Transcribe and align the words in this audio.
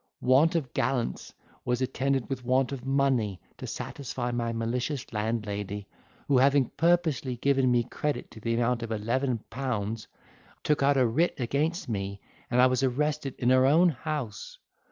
Want 0.21 0.55
of 0.55 0.73
gallants 0.73 1.31
was 1.63 1.79
attended 1.79 2.27
with 2.27 2.43
want 2.43 2.71
of 2.71 2.83
money 2.87 3.39
to 3.59 3.67
satisfy 3.67 4.31
my 4.31 4.51
malicious 4.51 5.05
landlady, 5.13 5.87
who 6.27 6.39
having 6.39 6.69
purposely 6.71 7.35
given 7.35 7.69
me 7.71 7.83
credit 7.83 8.31
to 8.31 8.39
the 8.39 8.55
amount 8.55 8.81
of 8.81 8.91
eleven 8.91 9.43
pounds, 9.51 10.07
took 10.63 10.81
out 10.81 10.97
a 10.97 11.05
writ 11.05 11.39
against 11.39 11.87
me 11.87 12.19
and 12.49 12.59
I 12.59 12.65
was 12.65 12.81
arrested 12.81 13.35
in 13.37 13.51
her 13.51 13.67
own 13.67 13.89
house. 13.89 14.57